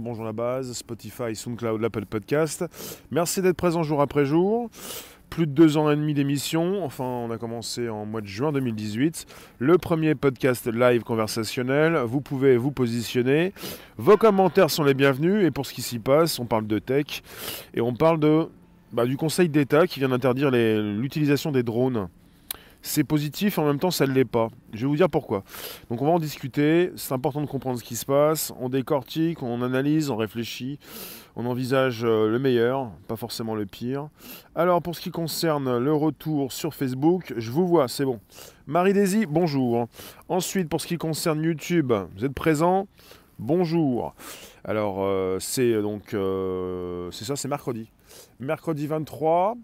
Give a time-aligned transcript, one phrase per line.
[0.00, 2.64] Bonjour la base, Spotify, SoundCloud, l'Apple Podcast.
[3.12, 4.68] Merci d'être présent jour après jour.
[5.30, 6.84] Plus de deux ans et demi d'émission.
[6.84, 9.24] Enfin, on a commencé en mois de juin 2018.
[9.60, 11.94] Le premier podcast live conversationnel.
[12.06, 13.52] Vous pouvez vous positionner.
[13.96, 15.46] Vos commentaires sont les bienvenus.
[15.46, 17.22] Et pour ce qui s'y passe, on parle de tech
[17.72, 18.18] et on parle
[18.92, 22.08] bah, du Conseil d'État qui vient d'interdire l'utilisation des drones
[22.84, 24.48] c'est positif, en même temps ça ne l'est pas.
[24.74, 25.42] Je vais vous dire pourquoi.
[25.90, 29.42] Donc on va en discuter, c'est important de comprendre ce qui se passe, on décortique,
[29.42, 30.78] on analyse, on réfléchit,
[31.34, 34.08] on envisage euh, le meilleur, pas forcément le pire.
[34.54, 38.20] Alors pour ce qui concerne le retour sur Facebook, je vous vois, c'est bon.
[38.66, 39.88] Marie-Daisy, bonjour.
[40.28, 42.86] Ensuite pour ce qui concerne YouTube, vous êtes présent?
[43.38, 44.14] Bonjour.
[44.62, 47.90] Alors euh, c'est donc euh, c'est ça, c'est mercredi.
[48.40, 49.56] Mercredi 23.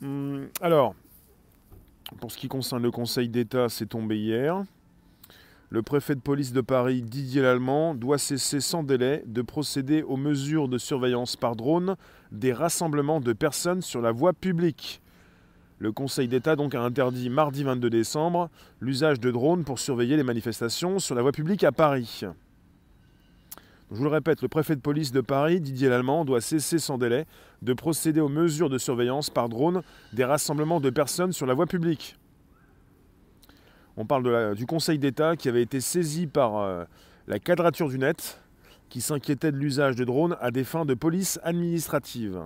[0.00, 0.94] Hum, alors,
[2.16, 4.64] pour ce qui concerne le Conseil d'État, c'est tombé hier.
[5.70, 10.16] Le préfet de police de Paris, Didier Lallemand, doit cesser sans délai de procéder aux
[10.16, 11.96] mesures de surveillance par drone
[12.32, 15.02] des rassemblements de personnes sur la voie publique.
[15.78, 18.48] Le Conseil d'État donc a interdit mardi 22 décembre
[18.80, 22.24] l'usage de drones pour surveiller les manifestations sur la voie publique à Paris.
[23.90, 26.98] Je vous le répète, le préfet de police de Paris, Didier Lallemand, doit cesser sans
[26.98, 27.24] délai
[27.62, 31.66] de procéder aux mesures de surveillance par drone des rassemblements de personnes sur la voie
[31.66, 32.18] publique.
[33.96, 36.84] On parle du Conseil d'État qui avait été saisi par euh,
[37.26, 38.42] la quadrature du net,
[38.90, 42.42] qui s'inquiétait de l'usage de drones à des fins de police administrative.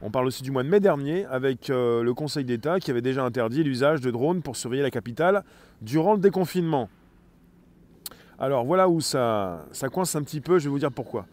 [0.00, 3.02] On parle aussi du mois de mai dernier avec euh, le Conseil d'État qui avait
[3.02, 5.44] déjà interdit l'usage de drones pour surveiller la capitale
[5.82, 6.88] durant le déconfinement.
[8.38, 11.26] Alors voilà où ça, ça coince un petit peu, je vais vous dire pourquoi.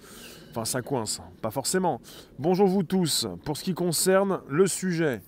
[0.52, 2.02] Enfin, ça coince, pas forcément.
[2.38, 3.28] Bonjour vous tous.
[3.46, 5.22] Pour ce qui concerne le sujet,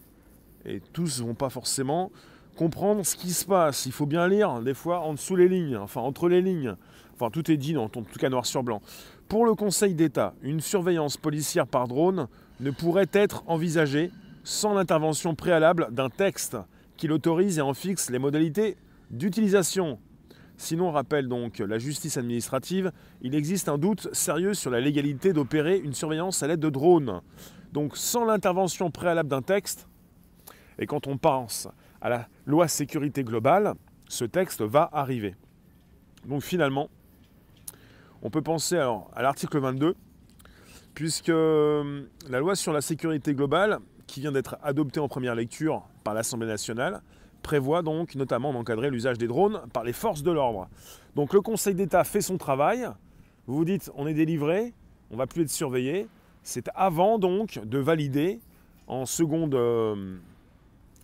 [0.65, 2.11] et tous ne vont pas forcément
[2.55, 3.85] comprendre ce qui se passe.
[3.85, 6.75] Il faut bien lire, des fois, en dessous les lignes, enfin, entre les lignes.
[7.15, 8.81] Enfin, tout est dit, en tout cas noir sur blanc.
[9.27, 12.27] Pour le Conseil d'État, une surveillance policière par drone
[12.59, 14.11] ne pourrait être envisagée
[14.43, 16.57] sans l'intervention préalable d'un texte
[16.97, 18.77] qui l'autorise et en fixe les modalités
[19.09, 19.99] d'utilisation.
[20.57, 22.91] Sinon, rappelle donc la justice administrative,
[23.21, 27.21] il existe un doute sérieux sur la légalité d'opérer une surveillance à l'aide de drones.
[27.71, 29.87] Donc sans l'intervention préalable d'un texte,
[30.77, 31.67] et quand on pense
[32.01, 33.73] à la loi sécurité globale,
[34.07, 35.35] ce texte va arriver.
[36.25, 36.89] Donc finalement,
[38.21, 39.95] on peut penser alors à l'article 22,
[40.93, 45.83] puisque euh, la loi sur la sécurité globale, qui vient d'être adoptée en première lecture
[46.03, 47.01] par l'Assemblée nationale,
[47.43, 50.67] prévoit donc notamment d'encadrer l'usage des drones par les forces de l'ordre.
[51.15, 52.89] Donc le Conseil d'État fait son travail,
[53.45, 54.73] vous vous dites on est délivré,
[55.11, 56.07] on va plus être surveillé.
[56.41, 58.39] C'est avant donc de valider
[58.87, 60.17] en seconde euh,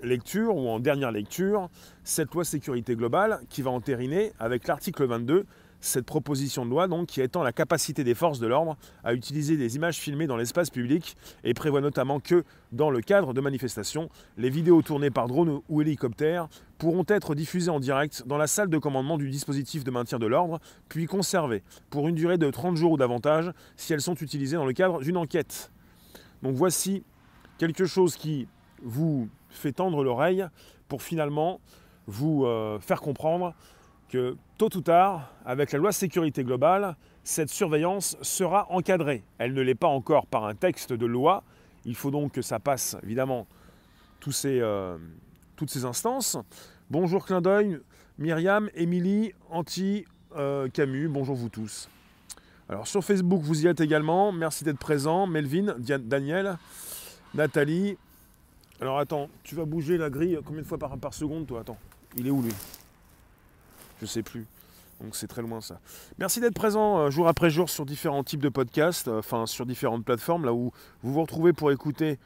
[0.02, 1.70] lecture ou en dernière lecture
[2.04, 5.46] cette loi sécurité globale qui va entériner avec l'article 22
[5.82, 9.58] cette proposition de loi donc, qui étend la capacité des forces de l'ordre à utiliser
[9.58, 14.10] des images filmées dans l'espace public et prévoit notamment que, dans le cadre de manifestations,
[14.38, 16.48] les vidéos tournées par drone ou hélicoptère
[16.78, 20.28] pourront être diffusées en direct dans la salle de commandement du dispositif de maintien de
[20.28, 24.56] l'ordre, puis conservées pour une durée de 30 jours ou davantage si elles sont utilisées
[24.56, 25.72] dans le cadre d'une enquête.
[26.44, 27.04] Donc voici
[27.58, 28.48] quelque chose qui
[28.82, 30.46] vous fait tendre l'oreille
[30.88, 31.60] pour finalement
[32.08, 33.54] vous euh, faire comprendre
[34.10, 39.24] que tôt ou tard, avec la loi sécurité globale, cette surveillance sera encadrée.
[39.38, 41.44] Elle ne l'est pas encore par un texte de loi.
[41.86, 43.48] Il faut donc que ça passe, évidemment,
[44.46, 44.98] euh,
[45.56, 46.38] toutes ces instances.
[46.90, 47.80] Bonjour clin d'œil,
[48.18, 50.06] Myriam, Émilie, Anti,
[50.36, 51.90] euh, Camus, bonjour vous tous.
[52.68, 54.32] Alors sur Facebook, vous y êtes également.
[54.32, 55.26] Merci d'être présent.
[55.26, 56.58] Melvin, Daniel,
[57.34, 57.98] Nathalie.
[58.82, 61.62] Alors attends, tu vas bouger la grille combien de fois par, par seconde toi?
[61.62, 61.78] Attends,
[62.18, 62.54] il est où lui?
[64.00, 64.48] Je sais plus.
[65.02, 65.80] Donc c'est très loin ça.
[66.18, 69.66] Merci d'être présent euh, jour après jour sur différents types de podcasts, euh, enfin sur
[69.66, 70.72] différentes plateformes, là où
[71.04, 72.20] vous vous retrouvez pour écouter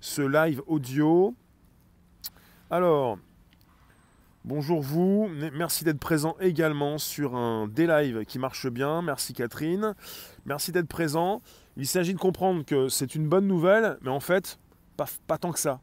[0.00, 1.34] ce live audio.
[2.70, 3.18] Alors,
[4.44, 9.02] bonjour vous, merci d'être présent également sur un D-Live qui marche bien.
[9.02, 9.94] Merci Catherine,
[10.46, 11.42] merci d'être présent.
[11.76, 14.58] Il s'agit de comprendre que c'est une bonne nouvelle, mais en fait,
[14.96, 15.80] pas tant que ça.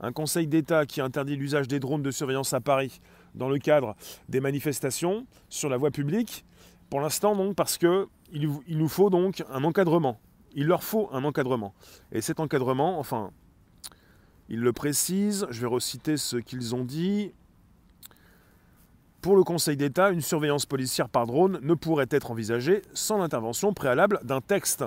[0.00, 3.00] Un conseil d'État qui interdit l'usage des drones de surveillance à Paris
[3.34, 3.96] dans le cadre
[4.28, 6.44] des manifestations sur la voie publique.
[6.90, 10.20] Pour l'instant, donc, parce qu'il il nous faut donc un encadrement.
[10.54, 11.74] Il leur faut un encadrement.
[12.12, 13.30] Et cet encadrement, enfin,
[14.48, 17.32] ils le précisent, je vais reciter ce qu'ils ont dit.
[19.22, 23.72] Pour le Conseil d'État, une surveillance policière par drone ne pourrait être envisagée sans l'intervention
[23.72, 24.84] préalable d'un texte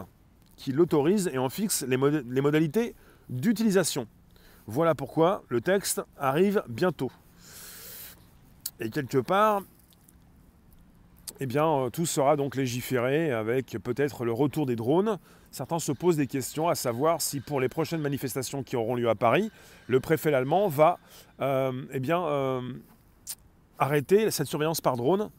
[0.56, 1.98] qui l'autorise et en fixe les
[2.42, 2.96] modalités
[3.30, 4.08] d'utilisation.
[4.68, 7.12] Voilà pourquoi le texte arrive bientôt.
[8.80, 9.62] Et quelque part,
[11.40, 15.18] eh bien, euh, tout sera donc légiféré avec peut-être le retour des drones.
[15.52, 19.10] Certains se posent des questions à savoir si pour les prochaines manifestations qui auront lieu
[19.10, 19.52] à Paris,
[19.88, 21.00] le préfet allemand va
[21.42, 22.62] euh, eh bien, euh,
[23.80, 25.30] arrêter cette surveillance par drone.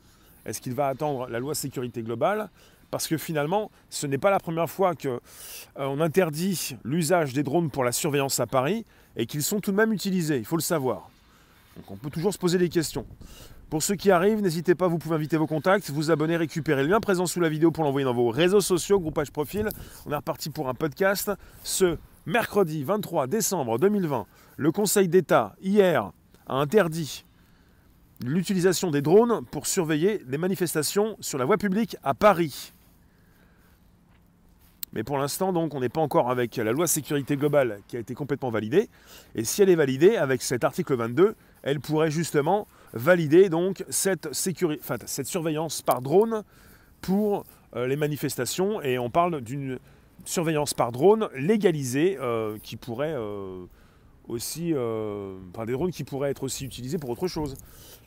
[0.44, 2.50] Est-ce qu'il va attendre la loi sécurité globale?
[2.90, 7.84] Parce que finalement, ce n'est pas la première fois qu'on interdit l'usage des drones pour
[7.84, 8.86] la surveillance à Paris
[9.16, 11.10] et qu'ils sont tout de même utilisés, il faut le savoir.
[11.76, 13.06] Donc on peut toujours se poser des questions.
[13.69, 16.88] Pour ceux qui arrivent, n'hésitez pas, vous pouvez inviter vos contacts, vous abonner, récupérer le
[16.88, 19.69] lien présent sous la vidéo pour l'envoyer dans vos réseaux sociaux, groupage profil.
[20.06, 21.32] On est reparti pour un podcast.
[21.64, 24.26] Ce mercredi 23 décembre 2020,
[24.56, 26.12] le Conseil d'État, hier,
[26.46, 27.25] a interdit
[28.25, 32.73] l'utilisation des drones pour surveiller les manifestations sur la voie publique à Paris.
[34.93, 38.00] Mais pour l'instant, donc, on n'est pas encore avec la loi sécurité globale qui a
[38.00, 38.88] été complètement validée.
[39.34, 41.34] Et si elle est validée, avec cet article 22,
[41.66, 46.44] elle pourrait justement valider donc cette, cette surveillance par drone
[47.00, 48.80] pour euh, les manifestations.
[48.82, 49.80] Et on parle d'une
[50.24, 53.64] surveillance par drone légalisée euh, qui pourrait euh,
[54.28, 54.74] aussi,
[55.52, 57.56] enfin des drones qui pourraient être aussi utilisés pour autre chose.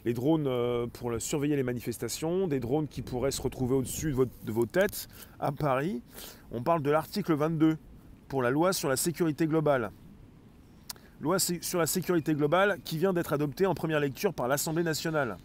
[0.06, 0.50] Les drones
[0.91, 5.09] pour surveiller les manifestations, des drones qui pourraient se retrouver au-dessus de, de vos têtes
[5.38, 6.01] à Paris.
[6.51, 7.75] On parle de l'article 22
[8.29, 9.91] pour la loi sur la sécurité globale
[11.21, 15.38] loi sur la sécurité globale qui vient d'être adoptée en première lecture par l'Assemblée nationale.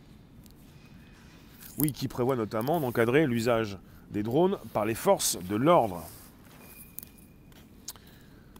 [1.78, 3.78] Oui, qui prévoit notamment d'encadrer l'usage
[4.10, 6.04] des drones par les forces de l'ordre.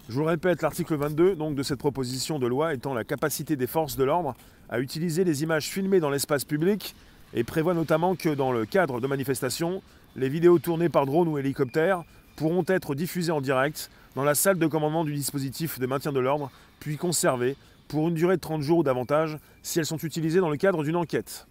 [0.09, 3.57] Je vous le répète, l'article 22 donc, de cette proposition de loi étant la capacité
[3.57, 4.35] des forces de l'ordre
[4.69, 6.95] à utiliser les images filmées dans l'espace public
[7.33, 9.83] et prévoit notamment que dans le cadre de manifestations,
[10.17, 12.03] les vidéos tournées par drone ou hélicoptère
[12.37, 16.21] pourront être diffusées en direct dans la salle de commandement du dispositif de maintien de
[16.21, 16.51] l'ordre,
[16.81, 17.57] puis conservées
[17.89, 20.85] pour une durée de 30 jours ou davantage si elles sont utilisées dans le cadre
[20.85, 21.47] d'une enquête.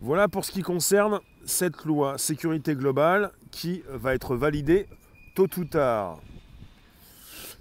[0.00, 4.86] Voilà pour ce qui concerne cette loi sécurité globale qui va être validée
[5.34, 6.18] tôt ou tard.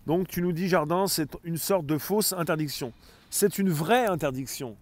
[0.07, 2.93] Donc tu nous dis, Jardin, c'est une sorte de fausse interdiction.
[3.29, 4.75] C'est une vraie interdiction.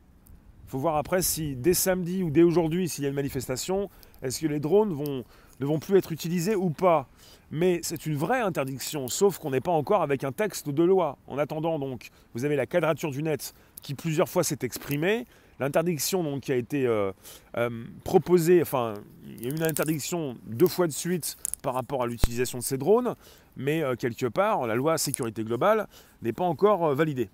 [0.65, 3.89] Il faut voir après si dès samedi ou dès aujourd'hui, s'il y a une manifestation,
[4.21, 5.23] est-ce que les drones
[5.59, 7.09] ne vont plus être utilisés ou pas
[7.51, 11.17] mais c'est une vraie interdiction, sauf qu'on n'est pas encore avec un texte de loi.
[11.27, 15.25] En attendant, donc, vous avez la quadrature du net qui plusieurs fois s'est exprimée.
[15.59, 17.11] L'interdiction donc, qui a été euh,
[17.57, 17.69] euh,
[18.03, 18.93] proposée, enfin,
[19.25, 22.63] il y a eu une interdiction deux fois de suite par rapport à l'utilisation de
[22.63, 23.15] ces drones,
[23.57, 25.87] mais euh, quelque part, la loi sécurité globale
[26.21, 27.29] n'est pas encore validée.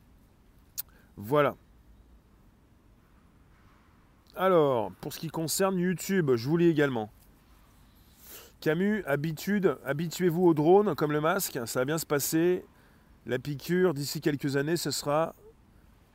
[1.17, 1.55] Voilà.
[4.35, 7.09] Alors, pour ce qui concerne YouTube, je vous lis également.
[8.65, 12.65] Camus, habitude, habituez-vous au drone comme le masque, ça va bien se passer.
[13.27, 15.35] La piqûre, d'ici quelques années, ce sera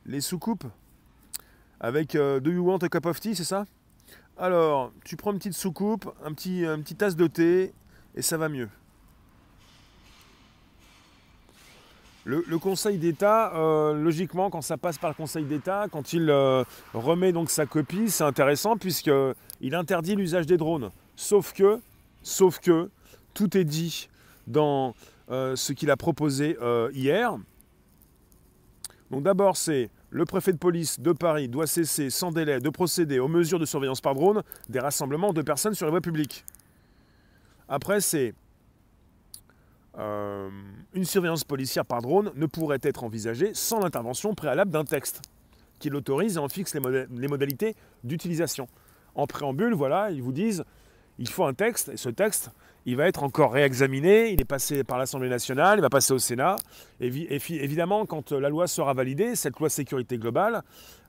[0.05, 0.65] les soucoupes.
[1.79, 3.65] Avec euh, Do You Want a Cup of Tea, c'est ça?
[4.37, 7.71] Alors, tu prends une petite soucoupe, un petit, un petit tasse de thé,
[8.15, 8.67] et ça va mieux.
[12.25, 16.65] Le, Conseil d'État, euh, logiquement, quand ça passe par le Conseil d'État, quand il euh,
[16.93, 20.91] remet donc sa copie, c'est intéressant puisqu'il interdit l'usage des drones.
[21.15, 21.79] Sauf que
[22.23, 22.89] Sauf que
[23.33, 24.09] tout est dit
[24.47, 24.93] dans
[25.29, 27.37] euh, ce qu'il a proposé euh, hier.
[29.09, 33.19] Donc d'abord, c'est le préfet de police de Paris doit cesser sans délai de procéder
[33.19, 36.45] aux mesures de surveillance par drone des rassemblements de personnes sur les voies publiques.
[37.69, 38.33] Après, c'est
[39.97, 40.49] euh,
[40.93, 45.21] une surveillance policière par drone ne pourrait être envisagée sans l'intervention préalable d'un texte
[45.79, 48.67] qui l'autorise et en fixe les modalités d'utilisation.
[49.15, 50.63] En préambule, voilà, ils vous disent
[51.19, 52.51] il faut un texte, et ce texte,
[52.85, 56.19] il va être encore réexaminé, il est passé par l'Assemblée nationale, il va passer au
[56.19, 56.55] Sénat.
[56.99, 57.07] Et,
[57.49, 60.63] évidemment, quand euh, la loi sera validée, cette loi sécurité globale,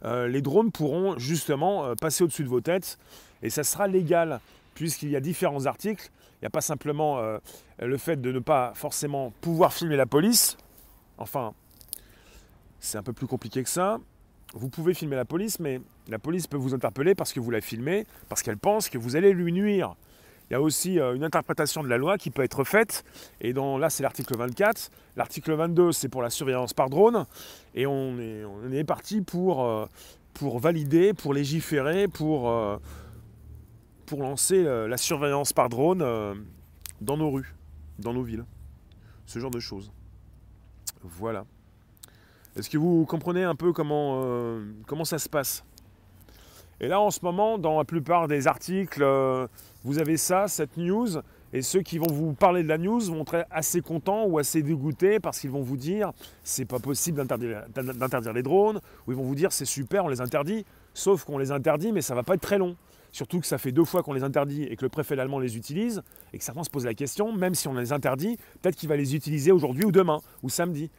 [0.04, 2.99] euh, les drones pourront justement euh, passer au-dessus de vos têtes,
[3.42, 4.40] et ça sera légal,
[4.75, 6.11] puisqu'il y a différents articles.
[6.37, 7.23] Il n'y a pas simplement
[7.78, 10.56] le fait de ne pas forcément pouvoir filmer la police,
[11.18, 11.54] enfin,
[12.80, 14.00] c'est un peu plus compliqué que ça
[14.54, 17.61] vous pouvez filmer la police, mais la police peut vous interpeller parce que vous la
[17.61, 19.97] filmez, parce qu'elle pense que vous allez lui nuire.
[20.50, 23.04] Il y a aussi euh, une interprétation de la loi qui peut être faite,
[23.40, 24.90] et là c'est l'article 24.
[25.16, 27.25] L'article 22 c'est pour la surveillance par drone,
[27.75, 29.87] et on est, parti pour, euh,
[30.35, 32.76] pour valider, pour légiférer, pour, euh,
[34.04, 36.00] pour lancer la surveillance par drone
[37.00, 37.54] dans nos rues,
[37.99, 38.44] dans nos villes.
[39.25, 39.90] Ce genre de choses.
[41.02, 41.47] Voilà.
[42.56, 45.64] Est-ce que vous comprenez un peu comment, euh, ça se passe?
[46.80, 49.47] Et là, en ce moment, dans la plupart des articles, euh,
[49.85, 51.09] vous avez ça, cette news,
[51.54, 54.62] et ceux qui vont vous parler de la news vont être assez contents ou assez
[54.62, 59.23] dégoûtés parce qu'ils vont vous dire c'est pas possible d'interdire les drones, ou ils vont
[59.23, 62.35] vous dire c'est super, on les interdit, sauf qu'on les interdit, mais ça va pas
[62.35, 62.76] être très long.
[63.12, 65.56] Surtout que ça fait deux fois qu'on les interdit et que le préfet allemand les
[65.56, 68.88] utilise, et que certains se posent la question, même si on les interdit, peut-être qu'il
[68.88, 70.90] va les utiliser aujourd'hui ou demain, ou samedi.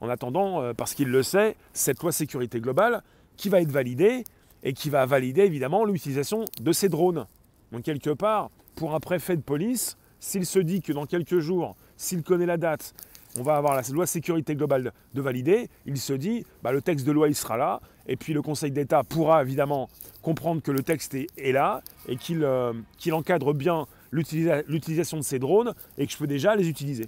[0.00, 3.02] En attendant, euh, parce qu'il le sait, cette loi sécurité globale,
[3.36, 4.24] qui va être validée,
[4.62, 7.26] et qui va valider évidemment l'utilisation de ces drones.
[7.72, 11.76] Donc quelque part, pour un préfet de police, s'il se dit que dans quelques jours,
[11.96, 12.94] s'il connaît la date,
[13.38, 17.06] on va avoir la loi sécurité globale de valider, il se dit, bah, le texte
[17.06, 19.88] de loi il sera là, et puis le Conseil d'État pourra évidemment
[20.20, 25.74] comprendre que le texte est, là, et euh, qu'il encadre bien l'utilisation de ces drones,
[25.96, 27.06] et que je peux déjà les utiliser.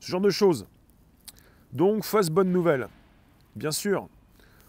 [0.00, 0.66] Ce genre de choses.
[1.72, 2.88] Donc, fausse bonne nouvelle.
[3.54, 4.08] Bien sûr.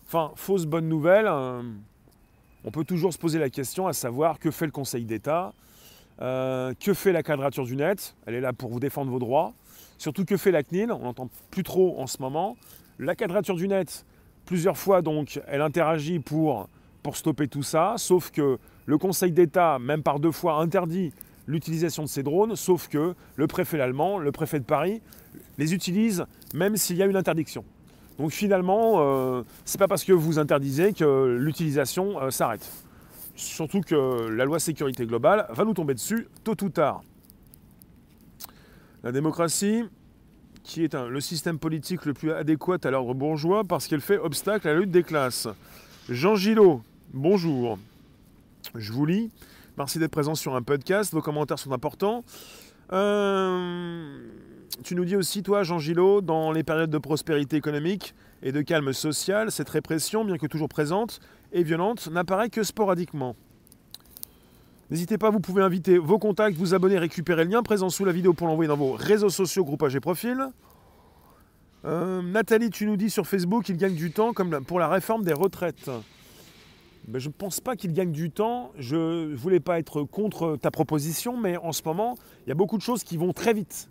[0.05, 1.63] Enfin, fausse bonne nouvelle, euh,
[2.63, 5.53] on peut toujours se poser la question à savoir que fait le Conseil d'État,
[6.21, 9.53] euh, que fait la quadrature du net, elle est là pour vous défendre vos droits,
[9.97, 12.57] surtout que fait la CNIL, on n'entend plus trop en ce moment.
[12.99, 14.05] La quadrature du net,
[14.45, 16.67] plusieurs fois donc, elle interagit pour,
[17.01, 21.13] pour stopper tout ça, sauf que le Conseil d'État, même par deux fois, interdit
[21.47, 25.01] l'utilisation de ces drones, sauf que le préfet allemand, le préfet de Paris,
[25.57, 27.63] les utilise même s'il y a une interdiction.
[28.17, 32.69] Donc finalement, euh, ce n'est pas parce que vous interdisez que l'utilisation euh, s'arrête.
[33.35, 37.01] Surtout que la loi sécurité globale va nous tomber dessus tôt ou tard.
[39.03, 39.83] La démocratie,
[40.63, 44.67] qui est le système politique le plus adéquat à l'ordre bourgeois parce qu'elle fait obstacle
[44.67, 45.47] à la lutte des classes.
[46.09, 47.79] Jean Gillot, bonjour.
[48.75, 49.31] Je vous lis.
[49.77, 51.13] Merci d'être présent sur un podcast.
[51.13, 52.23] Vos commentaires sont importants.
[52.93, 54.27] Euh,
[54.83, 58.61] tu nous dis aussi, toi, Jean Gillot, dans les périodes de prospérité économique et de
[58.61, 61.19] calme social, cette répression, bien que toujours présente
[61.51, 63.35] et violente, n'apparaît que sporadiquement.
[64.89, 68.11] N'hésitez pas, vous pouvez inviter vos contacts, vous abonner, récupérer le lien présent sous la
[68.11, 70.47] vidéo pour l'envoyer dans vos réseaux sociaux, groupages et profils.
[71.85, 74.33] Euh, Nathalie, tu nous dis sur Facebook qu'il gagne du temps
[74.67, 75.89] pour la réforme des retraites.
[77.07, 78.71] Ben, je ne pense pas qu'il gagne du temps.
[78.77, 82.55] Je ne voulais pas être contre ta proposition, mais en ce moment, il y a
[82.55, 83.89] beaucoup de choses qui vont très vite.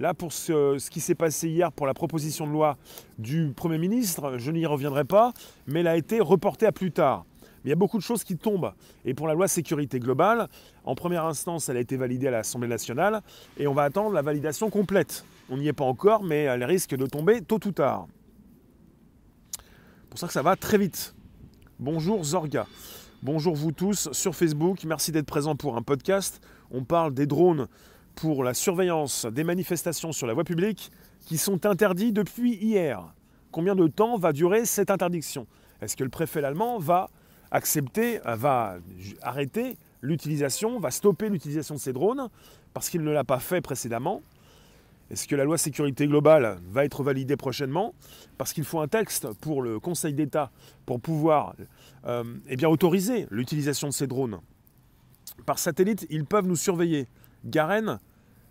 [0.00, 2.78] Là, pour ce, qui s'est passé hier pour la proposition de loi
[3.18, 5.34] du Premier ministre, je n'y reviendrai pas,
[5.66, 7.26] mais elle a été reportée à plus tard.
[7.64, 8.72] Il y a beaucoup de choses qui tombent.
[9.04, 10.48] Et pour la loi sécurité globale,
[10.84, 13.20] en première instance, elle a été validée à l'Assemblée nationale
[13.58, 15.26] et on va attendre la validation complète.
[15.50, 18.06] On n'y est pas encore, mais elle risque de tomber tôt ou tard.
[19.52, 21.14] C'est pour ça que ça va très vite.
[21.78, 22.66] Bonjour Zorga.
[23.22, 24.82] Bonjour vous tous sur Facebook.
[24.84, 26.40] Merci d'être présents pour un podcast.
[26.70, 27.68] On parle des drones
[28.20, 30.92] pour la surveillance des manifestations sur la voie publique
[31.24, 33.14] qui sont interdits depuis hier.
[33.50, 35.46] Combien de temps va durer cette interdiction?
[35.80, 37.08] Est-ce que le préfet allemand va
[37.50, 38.76] accepter, va
[39.22, 42.28] arrêter l'utilisation, va stopper l'utilisation de ces drones
[42.74, 44.20] parce qu'il ne l'a pas fait précédemment?
[45.10, 47.94] Est-ce que la loi sécurité globale va être validée prochainement?
[48.36, 50.50] Parce qu'il faut un texte pour le Conseil d'État
[50.84, 51.54] pour pouvoir
[52.04, 54.40] euh, eh bien, autoriser l'utilisation de ces drones.
[55.46, 57.08] Par satellite, ils peuvent nous surveiller.
[57.46, 57.98] Garen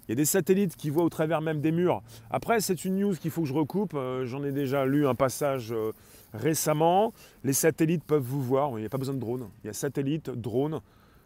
[0.09, 2.01] il y a des satellites qui voient au travers même des murs.
[2.31, 3.93] Après, c'est une news qu'il faut que je recoupe.
[3.93, 5.91] Euh, j'en ai déjà lu un passage euh,
[6.33, 7.13] récemment.
[7.43, 8.71] Les satellites peuvent vous voir.
[8.71, 9.47] Il n'y a pas besoin de drone.
[9.63, 10.81] Il y a satellite, drone.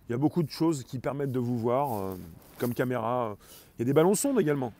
[0.09, 2.15] Il y a beaucoup de choses qui permettent de vous voir, euh,
[2.57, 3.37] comme caméra.
[3.77, 4.73] Il y a des ballons sondes également.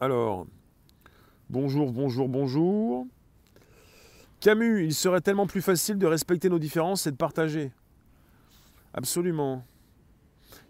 [0.00, 0.46] Alors,
[1.50, 3.08] bonjour, bonjour, bonjour.
[4.38, 7.72] Camus, il serait tellement plus facile de respecter nos différences et de partager.
[8.92, 9.64] Absolument.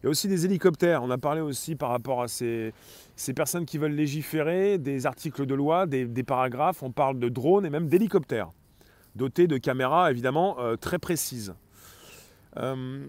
[0.04, 1.02] Il y a aussi des hélicoptères.
[1.02, 2.74] On a parlé aussi par rapport à ces,
[3.34, 6.82] personnes qui veulent légiférer, des articles de loi, des, paragraphes.
[6.82, 8.50] On parle de drones et même d'hélicoptères,
[9.16, 11.54] dotés de caméras évidemment euh, très précises.
[12.58, 13.06] Euh,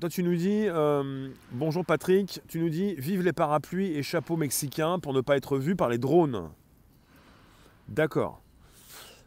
[0.00, 4.36] toi, tu nous dis, euh, bonjour Patrick, tu nous dis, vive les parapluies et chapeaux
[4.36, 6.50] mexicains pour ne pas être vus par les drones.
[7.86, 8.42] D'accord.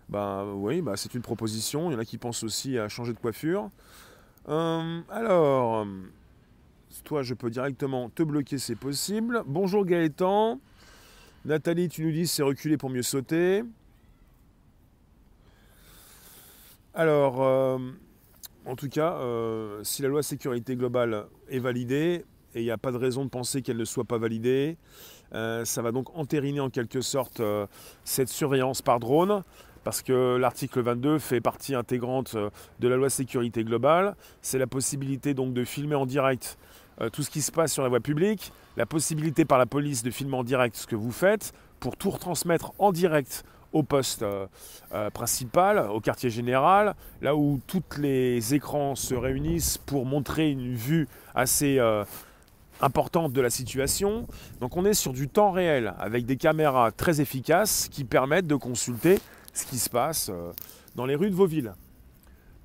[0.10, 1.90] Ben oui, bah, c'est une proposition.
[1.90, 3.70] Il y en a qui pensent aussi à changer de coiffure.
[4.46, 5.88] alors,
[7.04, 9.44] toi, je peux directement te bloquer, c'est possible.
[9.46, 10.60] Bonjour Gaëtan.
[11.46, 13.64] Nathalie, tu nous dis c'est reculer pour mieux sauter.
[16.94, 17.78] Alors, euh,
[18.66, 22.24] en tout cas, euh, si la loi sécurité globale est validée,
[22.56, 24.78] et il n'y a pas de raison de penser qu'elle ne soit pas validée,
[25.34, 27.42] euh, ça va donc entériner en quelque sorte
[28.06, 29.44] cette surveillance par drone,
[29.84, 32.38] parce que l'article 22 fait partie intégrante
[32.80, 34.16] de la loi sécurité globale.
[34.42, 36.58] C'est la possibilité donc de filmer en direct
[37.02, 40.04] euh, tout ce qui se passe sur la voie publique, la possibilité par la police
[40.04, 44.22] de filmer en direct ce que vous faites pour tout retransmettre en direct au poste
[44.22, 44.46] euh,
[44.94, 50.76] euh, principal, au quartier général, là où tous les écrans se réunissent pour montrer une
[50.76, 51.80] vue assez
[52.82, 54.28] importante de la situation.
[54.60, 58.56] Donc on est sur du temps réel avec des caméras très efficaces qui permettent de
[58.56, 59.20] consulter
[59.54, 60.32] ce qui se passe
[60.96, 61.74] dans les rues de vos villes.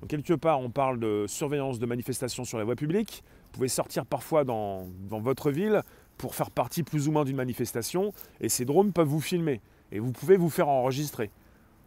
[0.07, 3.23] Quelque part, on parle de surveillance de manifestations sur la voie publique.
[3.49, 5.81] Vous pouvez sortir parfois dans, votre ville
[6.17, 9.99] pour faire partie plus ou moins d'une manifestation et ces drones peuvent vous filmer et
[9.99, 11.31] vous pouvez vous faire enregistrer.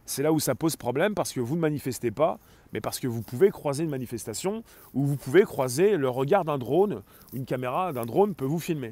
[0.05, 2.37] C'est là où ça pose problème parce que vous ne manifestez pas,
[2.73, 6.57] mais parce que vous pouvez croiser une manifestation ou vous pouvez croiser le regard d'un
[6.57, 7.01] drone,
[7.31, 8.91] une caméra d'un drone peut vous filmer.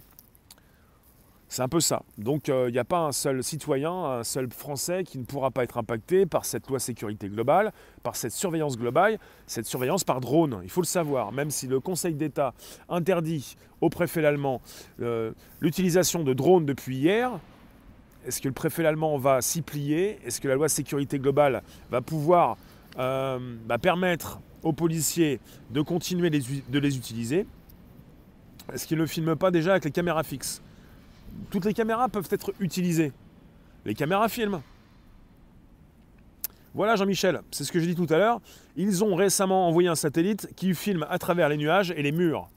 [1.51, 2.03] C'est un peu ça.
[2.17, 5.65] Donc il n'y a pas un seul citoyen, un seul Français qui ne pourra pas
[5.65, 10.61] être impacté par cette loi sécurité globale, par cette surveillance globale, cette surveillance par drone.
[10.63, 12.53] Il faut le savoir, même si le Conseil d'État
[12.87, 14.61] interdit au préfet allemand
[15.01, 17.37] euh, l'utilisation de drones depuis hier,
[18.25, 20.19] est-ce que le préfet allemand va s'y plier?
[20.25, 22.55] Est-ce que la loi sécurité globale va pouvoir
[22.97, 27.45] euh, bah, permettre aux policiers de continuer de les utiliser?
[28.71, 30.61] Est-ce qu'ils ne filment pas déjà avec les caméras fixes?
[31.49, 33.11] Toutes les caméras peuvent être utilisées.
[33.85, 34.61] Les caméras filment.
[36.73, 38.39] Voilà Jean-Michel, c'est ce que j'ai dit tout à l'heure.
[38.77, 42.47] Ils ont récemment envoyé un satellite qui filme à travers les nuages et les murs.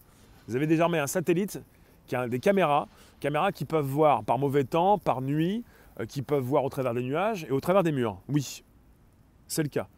[0.46, 1.60] Vous avez désormais un satellite
[2.06, 2.86] qui a des caméras,
[3.18, 5.64] caméras qui peuvent voir par mauvais temps, par nuit,
[5.98, 8.20] euh, qui peuvent voir au travers des nuages et au travers des murs.
[8.28, 8.62] Oui,
[9.48, 9.88] c'est le cas.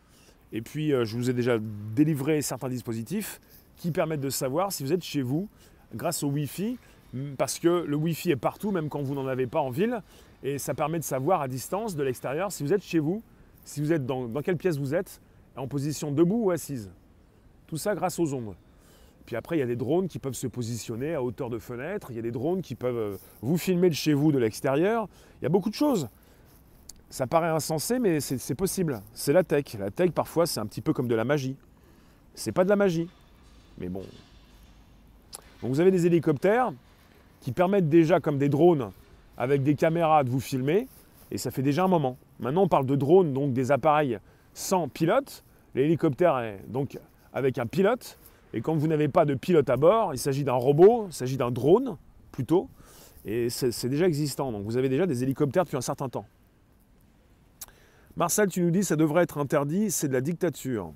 [0.53, 1.59] Et puis, euh, je vous ai déjà
[1.95, 3.41] délivré certains dispositifs
[3.77, 5.49] qui permettent de savoir si vous êtes chez vous
[5.95, 6.79] grâce au Wi-Fi
[7.37, 10.03] parce que le Wi-Fi est partout, même quand vous n'en avez pas en ville,
[10.43, 13.23] et ça permet de savoir à distance de l'extérieur si vous êtes chez vous,
[13.65, 15.21] si vous êtes dans, quelle pièce vous êtes,
[15.57, 16.91] en position debout ou assise.
[17.67, 18.55] Tout ça grâce aux ondes.
[19.25, 22.09] Puis après, il y a des drones qui peuvent se positionner à hauteur de fenêtre,
[22.11, 25.09] il y a des drones qui peuvent euh, vous filmer de chez vous, de l'extérieur.
[25.41, 26.09] Il y a beaucoup de choses.
[27.09, 29.01] Ça paraît insensé, mais c'est possible.
[29.15, 29.75] C'est la tech.
[29.79, 31.57] La tech, parfois, c'est un petit peu comme de la magie.
[32.35, 33.09] C'est pas de la magie.
[33.79, 34.03] Mais bon.
[35.63, 36.73] Donc vous avez des hélicoptères
[37.47, 38.91] qui permettent déjà, comme des drones,
[39.39, 40.89] avec des caméras, de vous filmer.
[41.31, 42.19] Et ça fait déjà un moment.
[42.41, 44.19] Maintenant, on parle de drones, donc des appareils
[44.53, 45.45] sans pilote.
[45.77, 46.99] L'hélicoptère est donc
[47.33, 48.19] avec un pilote.
[48.53, 51.37] Et quand vous n'avez pas de pilote à bord, il s'agit d'un robot, il s'agit
[51.37, 51.97] d'un drone
[52.33, 52.69] plutôt.
[53.25, 54.51] Et c'est déjà existant.
[54.51, 56.27] Donc vous avez déjà des hélicoptères depuis un certain temps.
[58.17, 60.93] Marcel, tu nous dis ça devrait être interdit, c'est de la dictature.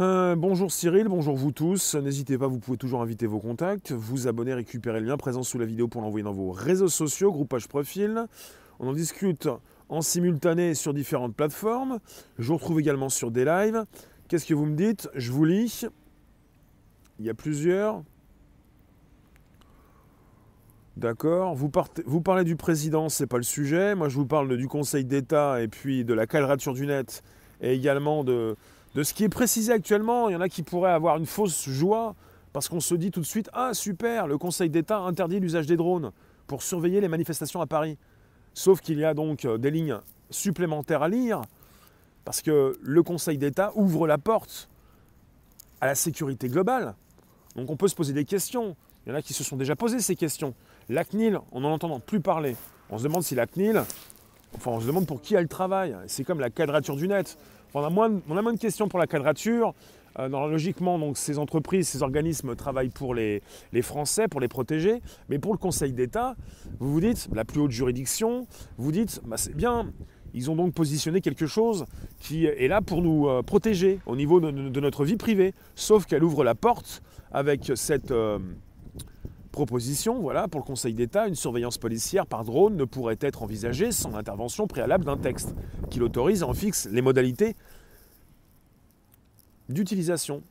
[0.00, 1.94] Euh, bonjour Cyril, bonjour vous tous.
[1.94, 5.56] N'hésitez pas, vous pouvez toujours inviter vos contacts, vous abonner, récupérer le lien présent sous
[5.56, 8.26] la vidéo pour l'envoyer dans vos réseaux sociaux, groupage profil.
[8.80, 9.48] On en discute
[9.88, 12.00] en simultané sur différentes plateformes.
[12.40, 13.84] Je vous retrouve également sur des lives.
[14.26, 15.08] Qu'est-ce que vous me dites?
[15.14, 15.86] Je vous lis.
[17.20, 18.02] Il y a plusieurs.
[20.96, 21.54] D'accord.
[21.54, 23.94] Vous, parlez du président, c'est pas le sujet.
[23.94, 27.22] Moi, je vous parle du Conseil d'État et puis de la quadrature du net
[27.60, 28.56] et également de,
[28.94, 30.28] de ce qui est précisé actuellement.
[30.28, 32.14] Il y en a qui pourraient avoir une fausse joie
[32.52, 35.76] parce qu'on se dit tout de suite Ah, super, le Conseil d'État interdit l'usage des
[35.76, 36.12] drones
[36.46, 37.98] pour surveiller les manifestations à Paris.
[38.54, 39.98] Sauf qu'il y a donc euh, des lignes
[40.30, 41.42] supplémentaires à lire
[42.24, 44.68] parce que le Conseil d'État ouvre la porte
[45.80, 46.94] à la sécurité globale.
[47.56, 48.76] Donc on peut se poser des questions.
[49.04, 50.54] Il y en a qui se sont déjà posé ces questions.
[50.88, 52.56] La CNIL, on n'en entend plus parler.
[52.90, 53.82] On se demande si la CNIL,
[54.54, 55.96] enfin on se demande pour qui elle travaille.
[56.06, 57.36] C'est comme la quadrature du net.
[57.74, 59.74] On a, moins, de questions pour la quadrature.
[60.20, 63.42] Euh, logiquement, donc, ces entreprises, ces organismes travaillent pour les,
[63.82, 65.02] Français, pour les protéger.
[65.28, 66.36] Mais pour le Conseil d'État,
[66.78, 68.46] vous vous dites, la plus haute juridiction,
[68.78, 69.92] vous dites, bah, c'est bien,
[70.34, 71.84] ils ont donc positionné quelque chose
[72.20, 75.52] qui est là pour nous euh, protéger au niveau de, notre vie privée.
[75.74, 78.38] Sauf qu'elle ouvre la porte avec cette, euh,
[79.54, 83.92] proposition, voilà, pour le Conseil d'État, une surveillance policière par drone ne pourrait être envisagée
[83.92, 85.54] sans intervention préalable d'un texte
[85.90, 87.56] qui l'autorise et en fixe les modalités
[89.68, 90.42] d'utilisation.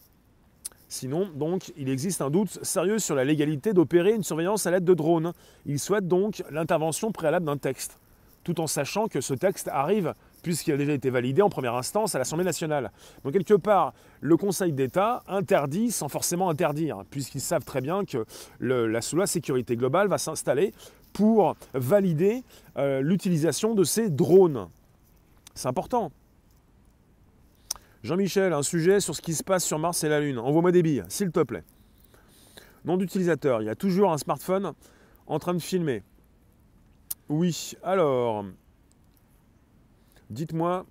[0.87, 4.85] Sinon, donc, il existe un doute sérieux sur la légalité d'opérer une surveillance à l'aide
[4.85, 5.33] de drones.
[5.65, 7.99] Il souhaite donc l'intervention préalable d'un texte,
[8.43, 10.13] tout en sachant que ce texte arrive
[10.43, 12.91] puisqu'il a déjà été validé en première instance à l'Assemblée nationale.
[13.23, 18.25] Donc quelque part, le Conseil d'État interdit sans forcément interdire, puisqu'ils savent très bien que
[18.59, 20.73] la loi sécurité globale va s'installer
[21.13, 22.43] pour valider
[22.77, 24.67] euh, l'utilisation de ces drones.
[25.55, 26.11] C'est important.
[28.03, 30.37] Jean-Michel, un sujet sur ce qui se passe sur Mars et la Lune.
[30.37, 31.63] Envoie-moi des billes, s'il te plaît.
[32.83, 34.73] Nom d'utilisateur, il y a toujours un smartphone
[35.25, 36.03] en train de filmer.
[37.29, 38.43] Oui, alors,
[40.33, 40.85] Dites-moi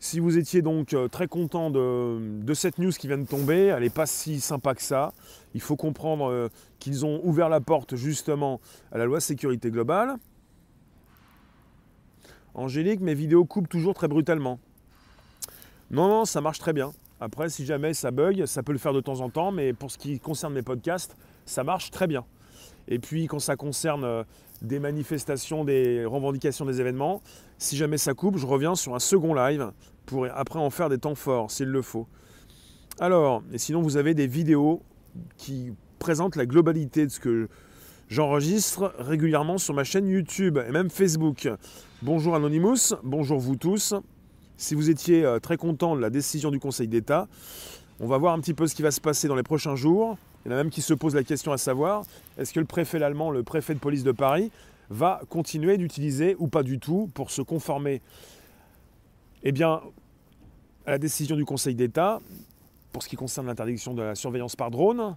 [0.00, 3.82] si vous étiez donc euh, très content de, cette news qui vient de tomber, elle
[3.82, 5.12] n'est pas si sympa que ça.
[5.54, 8.60] Il faut comprendre euh, qu'ils ont ouvert la porte justement
[8.92, 10.14] à la loi sécurité globale.
[12.54, 14.58] Angélique, mes vidéos coupent toujours très brutalement.
[15.90, 16.92] Non, non, ça marche très bien.
[17.20, 19.90] Après, si jamais ça bug, ça peut le faire de temps en temps, mais pour
[19.90, 22.24] ce qui concerne mes podcasts, ça marche très bien.
[22.86, 24.24] Et puis quand ça concerne euh,
[24.62, 27.22] des manifestations, des revendications des événements,
[27.58, 29.72] si jamais ça coupe, je reviens sur un second live
[30.06, 32.06] pour après en faire des temps forts s'il le faut.
[32.98, 34.82] Alors, et sinon vous avez des vidéos
[35.36, 37.48] qui présentent la globalité de ce que
[38.08, 41.48] j'enregistre régulièrement sur ma chaîne YouTube et même Facebook.
[42.02, 43.94] Bonjour Anonymous, bonjour vous tous.
[44.56, 47.28] Si vous étiez euh, très content de la décision du Conseil d'État,
[48.00, 50.16] on va voir un petit peu ce qui va se passer dans les prochains jours.
[50.44, 52.04] Il y en a même qui se posent la question à savoir,
[52.38, 54.50] est-ce que le préfet allemand, le préfet de police de Paris,
[54.90, 58.00] va continuer d'utiliser ou pas du tout pour se conformer?
[59.42, 59.80] Eh bien,
[60.86, 62.20] à la décision du Conseil d'État,
[62.92, 65.16] pour ce qui concerne l'interdiction de la surveillance par drone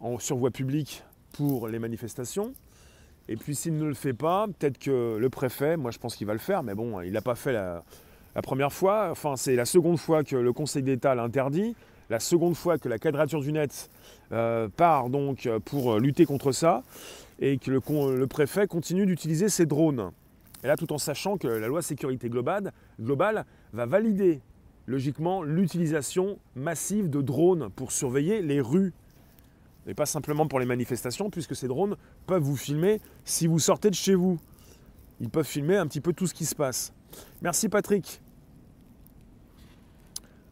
[0.00, 2.52] en survoie publique pour les manifestations.
[3.28, 6.26] Et puis s'il ne le fait pas, peut-être que le préfet, moi je pense qu'il
[6.26, 7.82] va le faire, mais bon, il n'a pas fait la,
[8.42, 11.74] première fois, enfin c'est la seconde fois que le Conseil d'État l'interdit,
[12.10, 13.90] la seconde fois que la quadrature du net
[14.32, 16.82] euh, part donc pour lutter contre ça,
[17.40, 17.80] et que le,
[18.16, 20.10] le préfet continue d'utiliser ses drones.
[20.62, 24.40] Et là tout en sachant que la loi sécurité globale, globale va valider
[24.86, 28.92] logiquement l'utilisation massive de drones pour surveiller les rues
[29.86, 33.90] et pas simplement pour les manifestations, puisque ces drones peuvent vous filmer si vous sortez
[33.90, 34.38] de chez vous.
[35.20, 36.92] Ils peuvent filmer un petit peu tout ce qui se passe.
[37.42, 38.20] Merci Patrick.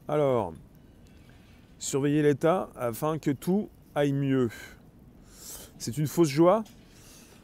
[0.08, 0.52] Alors,
[1.82, 4.50] surveiller l'État afin que tout aille mieux.
[5.78, 6.62] C'est une fausse joie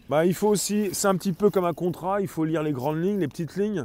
[0.09, 2.71] bah, Il faut aussi, c'est un petit peu comme un contrat, il faut lire les
[2.73, 3.85] grandes lignes, les petites lignes.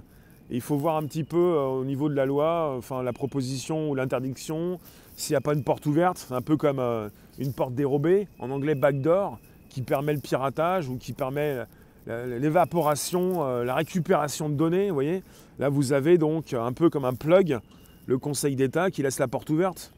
[0.52, 3.89] Il faut voir un petit peu euh, au niveau de la loi, enfin la proposition
[3.89, 4.80] ou l'interdiction,
[5.16, 8.52] s'il n'y a pas une porte ouverte, un peu comme euh, une porte dérobée, en
[8.52, 9.39] anglais backdoor,
[9.70, 11.66] qui permet le piratage ou qui permet
[12.08, 14.89] euh, l'évaporation, la récupération de données.
[14.89, 15.24] Vous voyez
[15.58, 17.60] Là, vous avez donc un peu comme un plug
[18.06, 19.92] le Conseil d'État qui laisse la porte ouverte.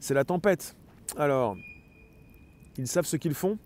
[0.00, 0.76] C'est la tempête.
[1.16, 1.56] Alors,
[2.76, 3.58] ils savent ce qu'ils font.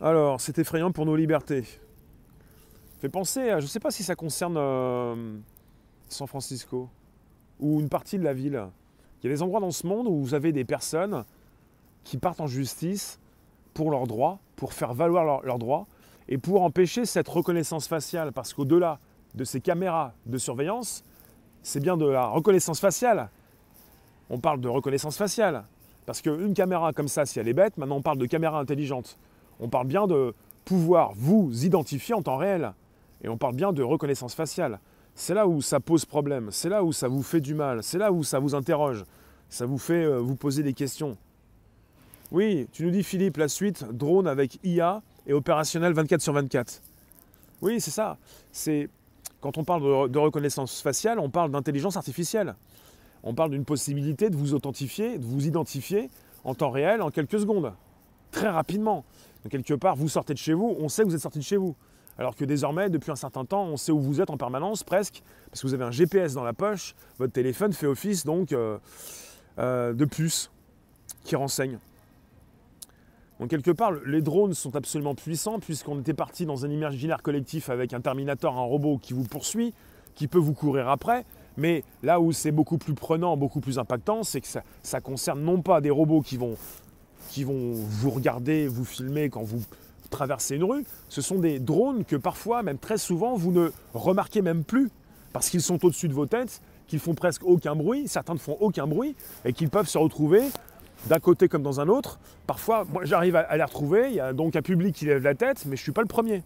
[0.00, 1.64] Alors, c'est effrayant pour nos libertés.
[3.00, 5.42] Fait penser à, je ne sais pas si ça concerne
[6.08, 6.88] San Francisco
[7.58, 8.66] ou une partie de la ville.
[9.22, 11.24] Il y a des endroits dans ce monde où vous avez des personnes
[12.04, 13.20] qui partent en justice
[13.74, 15.86] pour leurs droits, pour faire valoir leurs droits
[16.28, 18.32] et pour empêcher cette reconnaissance faciale.
[18.32, 18.98] Parce qu'au-delà
[19.34, 21.04] de ces caméras de surveillance,
[21.62, 23.30] c'est bien de la reconnaissance faciale.
[24.32, 25.62] On parle de reconnaissance faciale.
[26.04, 29.16] Parce qu'une caméra comme ça, si elle est bête, maintenant on parle de caméra intelligente.
[29.60, 32.72] On parle bien de pouvoir vous identifier en temps réel.
[33.22, 34.80] Et on parle bien de reconnaissance faciale
[35.14, 37.98] c'est là où ça pose problème, c'est là où ça vous fait du mal, c'est
[37.98, 39.04] là où ça vous interroge,
[39.48, 41.16] ça vous fait euh, vous poser des questions.
[42.30, 46.80] Oui, tu nous dis Philippe, la suite, drone avec IA et opérationnel 24 sur 24.
[47.60, 48.16] Oui, c'est ça.
[48.52, 48.88] C'est
[49.40, 52.54] quand on parle de, reconnaissance faciale, on parle d'intelligence artificielle.
[53.22, 56.10] On parle d'une possibilité de vous authentifier, de vous identifier
[56.44, 57.72] en temps réel en quelques secondes,
[58.30, 59.04] très rapidement.
[59.42, 61.44] Donc quelque part, vous sortez de chez vous, on sait que vous êtes sorti de
[61.44, 61.76] chez vous.
[62.18, 65.22] Alors que désormais, depuis un certain temps, on sait où vous êtes en permanence, presque,
[65.50, 68.78] parce que vous avez un GPS dans la poche, votre téléphone fait office donc euh,
[69.58, 70.50] euh, de puce
[71.24, 71.78] qui renseigne.
[73.40, 77.70] Donc quelque part, les drones sont absolument puissants, puisqu'on était parti dans un imaginaire collectif
[77.70, 79.72] avec un Terminator, un robot qui vous poursuit,
[80.14, 81.24] qui peut vous courir après,
[81.56, 84.48] mais là où c'est beaucoup plus prenant, beaucoup plus impactant, c'est que
[84.82, 86.56] ça, concerne non pas des robots qui vont,
[87.28, 89.62] qui vont vous regarder, vous filmer quand vous
[90.10, 94.42] traverser une rue, ce sont des drones que parfois, même très souvent, vous ne remarquez
[94.42, 94.90] même plus
[95.32, 98.56] parce qu'ils sont au-dessus de vos têtes, qu'ils font presque aucun bruit, certains ne font
[98.60, 100.42] aucun bruit, et qu'ils peuvent se retrouver
[101.06, 102.20] d'un côté comme dans un autre.
[102.46, 105.34] Parfois, moi j'arrive à, les retrouver, il y a donc un public qui lève la
[105.34, 106.42] tête, mais je ne suis pas le premier.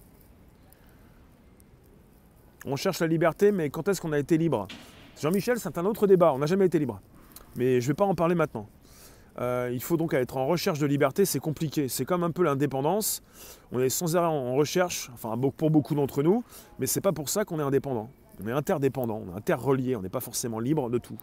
[2.64, 4.66] On cherche la liberté, mais quand est-ce qu'on a été libre?
[5.20, 7.00] Jean-Michel, c'est un autre débat, on n'a jamais été libre.
[7.57, 8.68] Mais je ne vais pas en parler maintenant.
[9.38, 11.88] Euh, il faut donc être en recherche de liberté, c'est compliqué.
[11.88, 13.22] C'est comme un peu l'indépendance.
[13.72, 16.44] On est sans arrêt en recherche, enfin pour beaucoup d'entre nous,
[16.79, 18.11] mais c'est pas pour ça qu'on est indépendant.
[18.42, 21.16] On est interdépendant, on est interrelié, on n'est pas forcément libre de tout.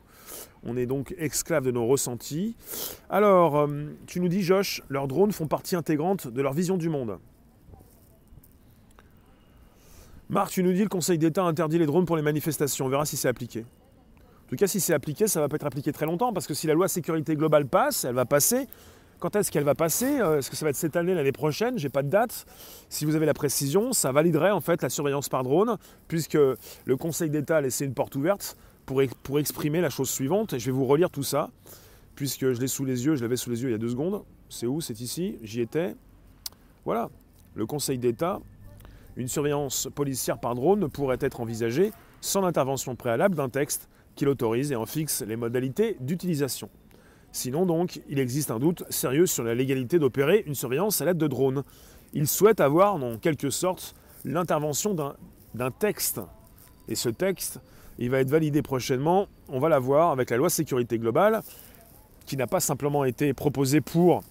[0.63, 2.56] On est donc esclave de nos ressentis.
[3.10, 3.67] Alors, euh,
[4.08, 7.19] tu nous dis, Josh, leurs drones font partie intégrante de leur vision du monde.
[10.29, 12.88] Marc, tu nous dis, le Conseil d'État interdit les drones pour les manifestations.
[12.88, 13.65] On verra si c'est appliqué.
[14.45, 16.47] En tout cas, si c'est appliqué, ça ne va pas être appliqué très longtemps, parce
[16.47, 18.67] que si la loi sécurité globale passe, elle va passer.
[19.19, 21.79] Quand est-ce qu'elle va passer euh, Est-ce que ça va être cette année, l'année prochaine?
[21.79, 22.45] J'ai pas de date.
[22.89, 25.77] Si vous avez la précision, ça validerait en fait la surveillance par drone,
[26.08, 30.53] puisque le Conseil d'État a laissé une porte ouverte pour, pour exprimer la chose suivante.
[30.53, 31.51] Et je vais vous relire tout ça,
[32.15, 33.89] puisque je l'ai sous les yeux, je l'avais sous les yeux il y a deux
[33.89, 34.23] secondes.
[34.49, 34.82] C'est où?
[34.82, 35.95] C'est ici, j'y étais.
[36.84, 37.10] Voilà,
[37.56, 38.41] le Conseil d'État,
[39.15, 44.26] une surveillance policière par drone ne pourrait être envisagée sans l'intervention préalable d'un texte qui
[44.26, 46.69] l'autorise et en fixe les modalités d'utilisation.
[47.32, 51.17] Sinon donc, il existe un doute sérieux sur la légalité d'opérer une surveillance à l'aide
[51.17, 51.63] de drones.
[52.13, 56.21] Il souhaite avoir, en quelque sorte, l'intervention d'un texte.
[56.88, 57.60] Et ce texte,
[57.97, 61.41] il va être validé prochainement, on va l'avoir avec la loi sécurité globale,
[62.26, 64.23] qui n'a pas simplement été proposée pour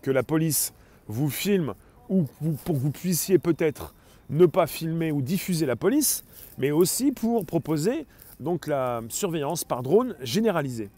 [0.00, 0.72] que la police
[1.08, 1.74] vous filme
[2.08, 2.24] ou
[2.64, 3.94] pour que vous puissiez peut-être
[4.30, 6.24] ne pas filmer ou diffuser la police,
[6.58, 8.06] mais aussi pour proposer
[8.42, 10.90] donc la surveillance par drone généralisée.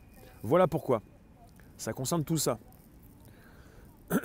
[0.43, 1.03] Voilà pourquoi.
[1.77, 2.59] Ça concerne tout ça.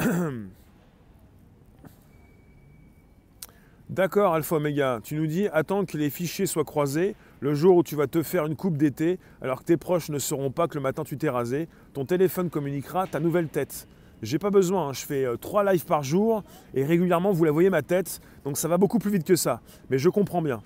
[3.90, 7.84] D'accord, Alpha Omega, tu nous dis attends que les fichiers soient croisés le jour où
[7.84, 10.76] tu vas te faire une coupe d'été alors que tes proches ne sauront pas que
[10.76, 11.68] le matin tu t'es rasé.
[11.94, 13.88] Ton téléphone communiquera ta nouvelle tête.
[14.22, 14.94] J'ai pas besoin, hein.
[14.94, 18.58] je fais 3 euh, lives par jour et régulièrement vous la voyez ma tête, donc
[18.58, 19.62] ça va beaucoup plus vite que ça.
[19.90, 20.62] Mais je comprends bien.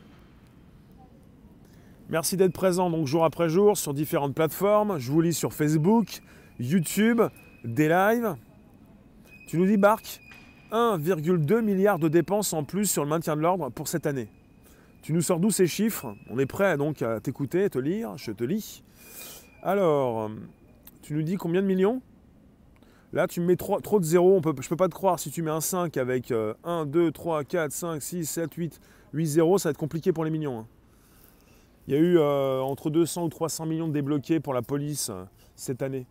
[2.14, 5.00] Merci d'être présent donc jour après jour sur différentes plateformes.
[5.00, 6.22] Je vous lis sur Facebook,
[6.60, 7.24] YouTube,
[7.64, 8.36] des lives.
[9.48, 10.22] Tu nous dis Bark
[10.72, 14.28] 1,2 milliard de dépenses en plus sur le maintien de l'ordre pour cette année.
[15.02, 16.14] Tu nous sors d'où ces chiffres?
[16.30, 18.84] On est prêt donc à t'écouter, te lire, je te lis.
[19.64, 20.30] Alors,
[21.02, 22.00] tu nous dis combien de millions?
[23.12, 25.20] Là, tu me mets trop, de zéros, je ne peux pas te croire.
[25.20, 26.32] Si tu mets un 5 avec
[26.64, 28.82] 1, 2, 3, 4, 5, 6, 7, 8,
[29.14, 30.60] 8 zéros, ça va être compliqué pour les millions.
[30.60, 30.68] Hein.
[31.88, 35.10] Il y a eu euh, entre 200 ou 300 millions de débloqués pour la police
[35.10, 36.06] euh, cette année.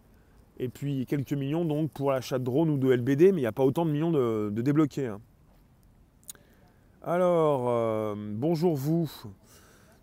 [0.58, 3.46] Et puis quelques millions donc pour l'achat de drones ou de LBD, mais il n'y
[3.46, 5.06] a pas autant de millions de, débloqués.
[5.06, 5.20] Hein.
[7.02, 9.10] Alors, euh, bonjour vous.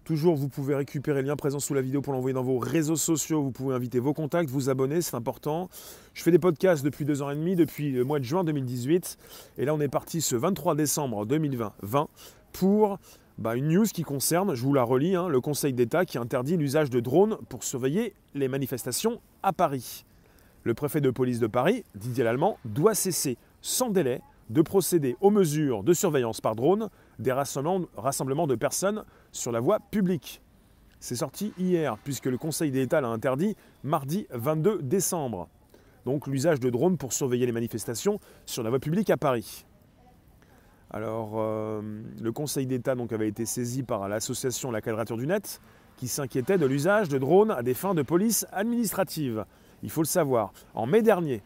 [0.03, 2.95] Toujours, vous pouvez récupérer le lien présent sous la vidéo pour l'envoyer dans vos réseaux
[2.95, 3.43] sociaux.
[3.43, 5.69] Vous pouvez inviter vos contacts, vous abonner, c'est important.
[6.15, 9.19] Je fais des podcasts depuis deux ans et demi, depuis le mois de juin 2018.
[9.59, 12.07] Et là, on est parti ce 23 décembre 2020
[12.53, 12.97] pour
[13.39, 16.57] bah, une news qui concerne, je vous la relis, hein, le Conseil d'État qui interdit
[16.57, 20.03] l'usage de drones pour surveiller les manifestations à Paris.
[20.63, 25.29] Le préfet de police de Paris, Didier Lallemand, doit cesser sans délai de procéder aux
[25.29, 30.41] mesures de surveillance par drone des rassemblements de personnes sur la voie publique.
[30.99, 35.47] C'est sorti hier, puisque le Conseil d'État l'a interdit mardi 22 décembre.
[36.05, 39.65] Donc l'usage de drones pour surveiller les manifestations sur la voie publique à Paris.
[40.91, 41.81] Alors, euh,
[42.21, 45.61] le Conseil d'État donc, avait été saisi par l'association La Quadrature du Net,
[45.97, 49.45] qui s'inquiétait de l'usage de drones à des fins de police administrative.
[49.83, 50.51] Il faut le savoir.
[50.73, 51.43] En mai dernier,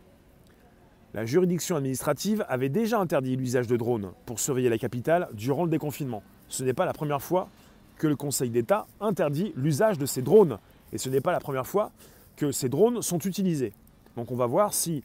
[1.14, 5.70] la juridiction administrative avait déjà interdit l'usage de drones pour surveiller la capitale durant le
[5.70, 6.24] déconfinement.
[6.48, 7.50] Ce n'est pas la première fois
[7.98, 10.58] que le Conseil d'État interdit l'usage de ces drones.
[10.92, 11.92] Et ce n'est pas la première fois
[12.36, 13.74] que ces drones sont utilisés.
[14.16, 15.04] Donc on va voir si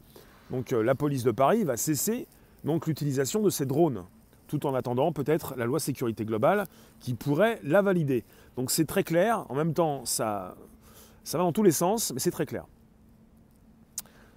[0.51, 2.27] donc, euh, la police de Paris va cesser
[2.85, 4.03] l'utilisation de ces drones,
[4.49, 6.65] tout en attendant peut-être la loi sécurité globale
[6.99, 8.25] qui pourrait la valider.
[8.57, 10.55] Donc c'est très clair, en même temps ça,
[11.31, 12.65] va dans tous les sens, mais c'est très clair.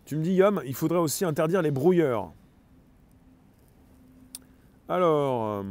[0.05, 2.33] Tu me dis, Yom, il faudrait aussi interdire les brouilleurs.
[4.88, 5.62] Alors, euh,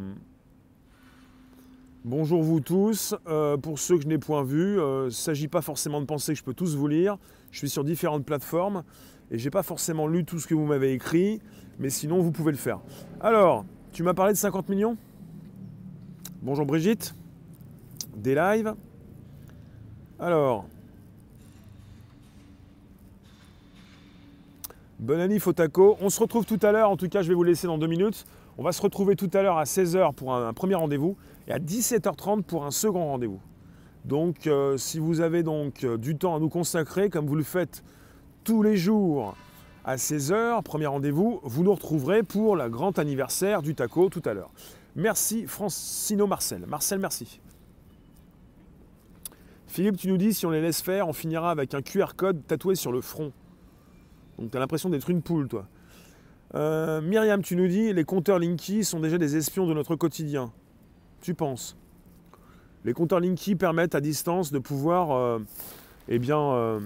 [2.05, 3.13] bonjour vous tous.
[3.27, 6.05] Euh, pour ceux que je n'ai point vus, euh, il ne s'agit pas forcément de
[6.05, 7.17] penser que je peux tous vous lire.
[7.51, 8.83] Je suis sur différentes plateformes
[9.29, 11.41] et je n'ai pas forcément lu tout ce que vous m'avez écrit,
[11.77, 12.79] mais sinon vous pouvez le faire.
[13.19, 14.97] Alors, tu m'as parlé de 50 millions?
[16.41, 17.13] Bonjour Brigitte.
[18.15, 18.73] Des lives.
[20.19, 20.65] Alors,
[24.99, 25.97] Bonne année Fotaco.
[25.99, 27.87] On se retrouve tout à l'heure, en tout cas je vais vous laisser dans deux
[27.87, 28.23] minutes.
[28.59, 31.57] On va se retrouver tout à l'heure à 16h pour un, premier rendez-vous et à
[31.57, 33.39] 17h30 pour un second rendez-vous.
[34.05, 37.43] Donc euh, si vous avez donc euh, du temps à nous consacrer, comme vous le
[37.43, 37.83] faites
[38.43, 39.35] tous les jours
[39.83, 44.33] à 16h, premier rendez-vous, vous nous retrouverez pour le grand anniversaire du taco tout à
[44.33, 44.51] l'heure.
[44.95, 46.65] Merci Francino Marcel.
[46.67, 47.39] Marcel, merci.
[49.67, 52.45] Philippe, tu nous dis si on les laisse faire, on finira avec un QR code
[52.45, 53.31] tatoué sur le front.
[54.37, 55.65] Donc tu as l'impression d'être une poule, toi.
[56.55, 60.51] Euh, Myriam, tu nous dis, les compteurs Linky sont déjà des espions de notre quotidien.
[61.21, 61.77] Tu penses?
[62.83, 65.39] Les compteurs Linky permettent à distance de pouvoir, euh,
[66.09, 66.79] eh bien, euh,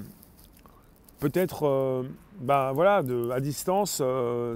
[1.19, 2.05] peut-être,
[2.39, 4.01] bah, voilà, de, à distance,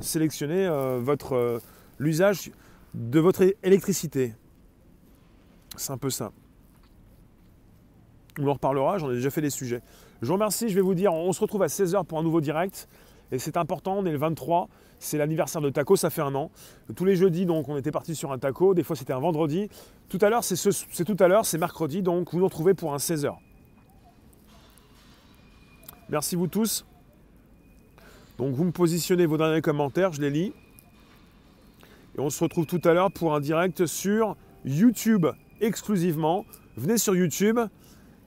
[0.02, 0.68] sélectionner
[1.00, 1.62] votre
[2.00, 2.52] l'usage
[2.94, 4.34] de votre électricité.
[5.76, 6.32] C'est un peu ça.
[8.40, 9.82] On en reparlera, j'en ai déjà fait des sujets.
[10.22, 12.42] Je vous remercie, je vais vous dire, on se retrouve à 16h pour un nouveau
[12.42, 12.88] direct.
[13.32, 16.50] Et c'est important, on est le 23, c'est l'anniversaire de Taco, ça fait un an.
[16.96, 19.70] Tous les jeudis, donc, on était parti sur un taco, des fois c'était un vendredi.
[20.08, 22.98] Tout à l'heure, c'est tout à l'heure, c'est mercredi, donc vous nous retrouvez pour un
[22.98, 23.36] 16h.
[26.10, 26.86] Merci vous tous.
[28.38, 30.54] Donc vous me positionnez vos derniers commentaires, je les lis.
[32.18, 35.28] Et on se retrouve tout à l'heure pour un direct sur YouTube
[35.62, 36.46] exclusivement.
[36.78, 37.60] Venez sur YouTube,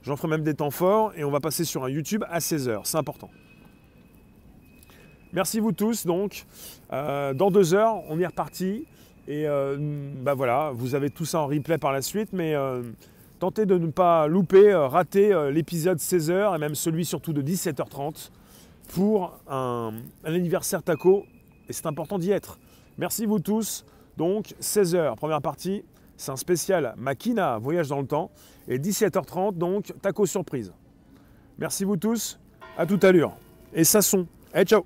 [0.03, 2.81] J'en ferai même des temps forts et on va passer sur un YouTube à 16h.
[2.83, 3.29] C'est important.
[5.31, 6.05] Merci vous tous.
[6.05, 6.45] Donc,
[6.91, 8.85] euh, dans deux heures, on est reparti.
[9.29, 9.77] Et euh,
[10.21, 12.83] bah voilà, vous avez tout ça en replay par la suite, mais euh,
[13.39, 18.31] tentez de ne pas louper, rater l'épisode 16h et même celui surtout de 17h30
[18.93, 19.93] pour un,
[20.23, 21.25] anniversaire taco.
[21.69, 22.59] Et c'est important d'y être.
[22.97, 23.85] Merci vous tous.
[24.17, 25.83] Donc 16h, première partie,
[26.17, 28.31] c'est un spécial Makina, voyage dans le temps.
[28.67, 30.73] Et 17h30, donc taco surprise.
[31.57, 32.39] Merci vous tous,
[32.77, 33.35] à toute allure.
[33.73, 34.27] Et ça son.
[34.53, 34.85] Allez, ciao